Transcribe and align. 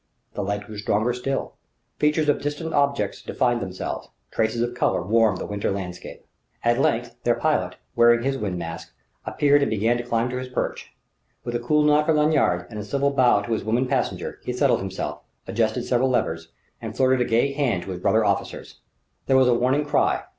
The 0.33 0.41
light 0.41 0.63
grew 0.65 0.79
stronger 0.79 1.13
still: 1.13 1.57
features 1.99 2.27
of 2.27 2.41
distant 2.41 2.73
objects 2.73 3.21
defined 3.21 3.61
themselves; 3.61 4.09
traces 4.31 4.61
of 4.63 4.73
colour 4.73 5.03
warmed 5.03 5.37
the 5.37 5.45
winter 5.45 5.69
landscape. 5.69 6.25
At 6.63 6.81
length 6.81 7.15
their 7.23 7.35
pilot, 7.35 7.75
wearing 7.95 8.23
his 8.23 8.35
wind 8.35 8.57
mask, 8.57 8.95
appeared 9.27 9.61
and 9.61 9.69
began 9.69 9.97
to 9.99 10.03
climb 10.03 10.31
to 10.31 10.37
his 10.37 10.47
perch. 10.49 10.91
With 11.43 11.53
a 11.53 11.59
cool 11.59 11.83
nod 11.83 12.07
for 12.07 12.13
Lanyard 12.13 12.65
and 12.71 12.79
a 12.79 12.83
civil 12.83 13.11
bow 13.11 13.41
to 13.43 13.51
his 13.53 13.63
woman 13.63 13.85
passenger, 13.85 14.39
he 14.43 14.53
settled 14.53 14.79
himself, 14.79 15.21
adjusted 15.45 15.83
several 15.83 16.09
levers, 16.09 16.47
and 16.81 16.97
flirted 16.97 17.21
a 17.21 17.29
gay 17.29 17.53
hand 17.53 17.83
to 17.83 17.91
his 17.91 17.99
brother 18.01 18.25
officers. 18.25 18.79
There 19.27 19.37
was 19.37 19.47
a 19.47 19.53
warning 19.53 19.85
cry. 19.85 20.23